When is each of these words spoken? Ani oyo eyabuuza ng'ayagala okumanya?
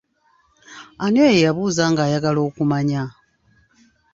Ani 1.03 1.17
oyo 1.25 1.31
eyabuuza 1.37 1.83
ng'ayagala 1.91 2.39
okumanya? 2.47 3.03